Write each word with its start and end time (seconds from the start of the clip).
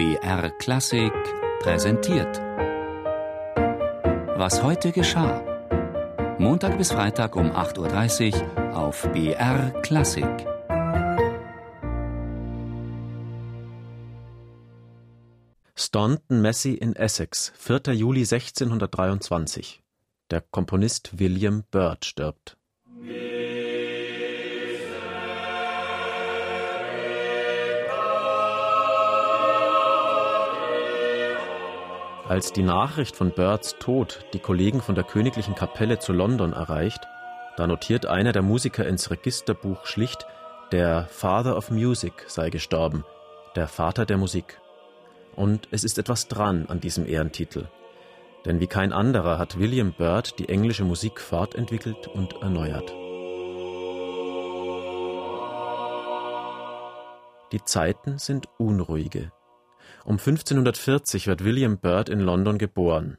BR 0.00 0.48
Klassik 0.52 1.12
präsentiert. 1.60 2.38
Was 4.38 4.62
heute 4.62 4.92
geschah. 4.92 5.44
Montag 6.38 6.78
bis 6.78 6.90
Freitag 6.90 7.36
um 7.36 7.50
8.30 7.50 8.32
Uhr 8.34 8.74
auf 8.74 9.06
BR 9.12 9.68
Klassik. 9.82 10.24
Staunton 15.76 16.40
Massey 16.40 16.72
in 16.72 16.96
Essex, 16.96 17.52
4. 17.58 17.92
Juli 17.92 18.20
1623. 18.20 19.82
Der 20.30 20.40
Komponist 20.40 21.18
William 21.18 21.64
Byrd 21.70 22.06
stirbt. 22.06 22.56
Als 32.30 32.52
die 32.52 32.62
Nachricht 32.62 33.16
von 33.16 33.32
Byrds 33.32 33.74
Tod 33.80 34.24
die 34.34 34.38
Kollegen 34.38 34.82
von 34.82 34.94
der 34.94 35.02
Königlichen 35.02 35.56
Kapelle 35.56 35.98
zu 35.98 36.12
London 36.12 36.52
erreicht, 36.52 37.00
da 37.56 37.66
notiert 37.66 38.06
einer 38.06 38.30
der 38.30 38.42
Musiker 38.42 38.86
ins 38.86 39.10
Registerbuch 39.10 39.84
schlicht, 39.84 40.26
der 40.70 41.08
Father 41.10 41.56
of 41.56 41.72
Music 41.72 42.12
sei 42.28 42.50
gestorben, 42.50 43.04
der 43.56 43.66
Vater 43.66 44.06
der 44.06 44.16
Musik. 44.16 44.60
Und 45.34 45.66
es 45.72 45.82
ist 45.82 45.98
etwas 45.98 46.28
dran 46.28 46.66
an 46.68 46.78
diesem 46.78 47.04
Ehrentitel. 47.04 47.66
Denn 48.44 48.60
wie 48.60 48.68
kein 48.68 48.92
anderer 48.92 49.36
hat 49.36 49.58
William 49.58 49.92
Byrd 49.92 50.38
die 50.38 50.48
englische 50.48 50.84
Musik 50.84 51.20
fortentwickelt 51.20 52.06
und 52.06 52.34
erneuert. 52.42 52.94
Die 57.50 57.64
Zeiten 57.64 58.18
sind 58.18 58.46
unruhige. 58.56 59.32
Um 60.04 60.18
1540 60.18 61.26
wird 61.26 61.44
William 61.44 61.78
Byrd 61.78 62.08
in 62.08 62.20
London 62.20 62.58
geboren, 62.58 63.18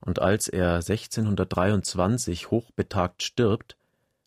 und 0.00 0.18
als 0.18 0.48
er 0.48 0.76
1623 0.76 2.50
hochbetagt 2.50 3.22
stirbt, 3.22 3.76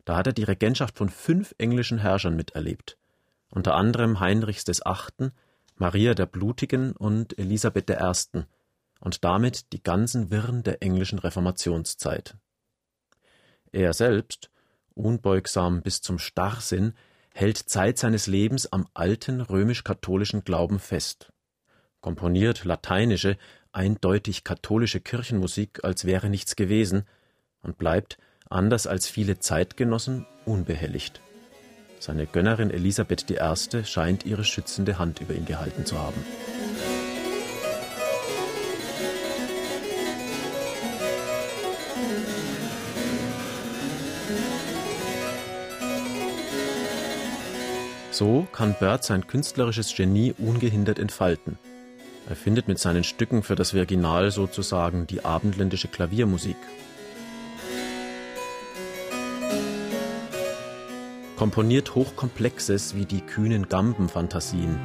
da 0.06 0.18
hat 0.18 0.28
er 0.28 0.34
die 0.34 0.44
Regentschaft 0.44 0.98
von 0.98 1.10
fünf 1.10 1.54
englischen 1.58 1.98
Herrschern 1.98 2.36
miterlebt, 2.36 2.98
unter 3.50 3.76
anderem 3.76 4.20
Heinrichs 4.20 4.64
des 4.64 4.86
Achten, 4.86 5.32
Maria 5.76 6.14
der 6.14 6.28
Blutigen 6.28 6.94
und 6.94 7.38
Elisabeth 7.38 7.90
I. 7.90 8.44
und 9.02 9.24
damit 9.26 9.74
die 9.74 9.84
ganzen 9.84 10.32
Wirren 10.32 10.64
der 10.64 10.82
englischen 10.82 11.20
Reformationszeit. 11.20 12.38
Er 13.74 13.92
selbst, 13.94 14.50
unbeugsam 14.94 15.82
bis 15.82 16.02
zum 16.02 16.20
Starrsinn, 16.20 16.94
hält 17.34 17.58
Zeit 17.58 17.98
seines 17.98 18.28
Lebens 18.28 18.72
am 18.72 18.88
alten 18.94 19.42
römisch-katholischen 19.42 20.46
Glauben 20.46 20.80
fest 20.80 21.34
komponiert 22.06 22.66
lateinische, 22.66 23.36
eindeutig 23.72 24.44
katholische 24.44 25.00
Kirchenmusik, 25.00 25.84
als 25.84 26.06
wäre 26.06 26.30
nichts 26.30 26.56
gewesen, 26.56 27.02
und 27.64 27.80
bleibt, 27.80 28.20
anders 28.48 28.86
als 28.86 29.08
viele 29.08 29.40
Zeitgenossen, 29.40 30.28
unbehelligt. 30.46 31.20
Seine 31.98 32.28
Gönnerin 32.28 32.70
Elisabeth 32.70 33.26
I. 33.32 33.84
scheint 33.86 34.24
ihre 34.24 34.44
schützende 34.44 35.00
Hand 35.00 35.20
über 35.20 35.34
ihn 35.34 35.46
gehalten 35.46 35.84
zu 35.88 35.98
haben. 35.98 36.24
So 48.12 48.48
kann 48.52 48.76
Byrd 48.80 49.04
sein 49.04 49.26
künstlerisches 49.26 49.96
Genie 49.96 50.36
ungehindert 50.38 51.00
entfalten. 51.00 51.58
Er 52.28 52.36
findet 52.36 52.68
mit 52.68 52.80
seinen 52.80 53.04
Stücken 53.04 53.44
für 53.44 53.56
das 53.56 53.76
Virginal 53.76 54.32
sozusagen 54.32 55.06
die 55.06 55.24
abendländische 55.24 55.88
Klaviermusik. 55.88 56.58
Komponiert 61.38 61.94
Hochkomplexes 61.94 62.96
wie 62.96 63.06
die 63.06 63.22
kühnen 63.22 63.70
Gambenfantasien. 63.70 64.80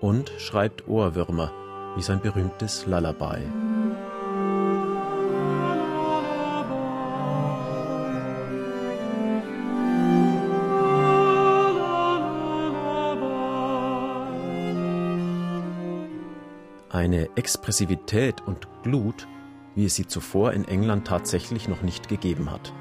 Und 0.00 0.32
schreibt 0.38 0.88
Ohrwürmer 0.88 1.52
wie 1.96 2.02
sein 2.02 2.22
berühmtes 2.22 2.86
Lullaby. 2.86 3.61
Eine 17.02 17.28
Expressivität 17.34 18.42
und 18.42 18.68
Glut, 18.84 19.26
wie 19.74 19.86
es 19.86 19.96
sie 19.96 20.06
zuvor 20.06 20.52
in 20.52 20.64
England 20.64 21.04
tatsächlich 21.04 21.66
noch 21.66 21.82
nicht 21.82 22.08
gegeben 22.08 22.48
hat. 22.48 22.72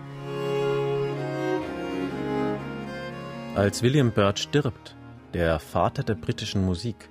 Als 3.55 3.81
William 3.81 4.11
Byrd 4.11 4.37
stirbt, 4.37 4.95
der 5.33 5.57
Vater 5.59 6.03
der 6.03 6.13
britischen 6.13 6.63
Musik, 6.63 7.09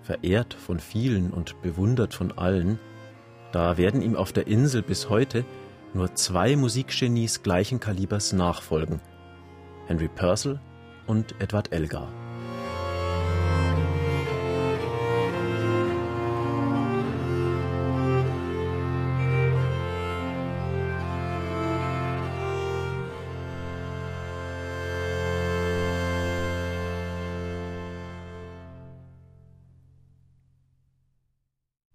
verehrt 0.00 0.54
von 0.54 0.80
vielen 0.80 1.30
und 1.30 1.60
bewundert 1.60 2.14
von 2.14 2.32
allen, 2.32 2.78
da 3.52 3.76
werden 3.76 4.00
ihm 4.00 4.16
auf 4.16 4.32
der 4.32 4.46
Insel 4.46 4.80
bis 4.80 5.10
heute 5.10 5.44
nur 5.92 6.14
zwei 6.14 6.56
Musikgenies 6.56 7.42
gleichen 7.42 7.80
Kalibers 7.80 8.32
nachfolgen: 8.32 9.00
Henry 9.88 10.08
Purcell 10.08 10.58
und 11.06 11.34
Edward 11.38 11.70
Elgar. 11.72 12.08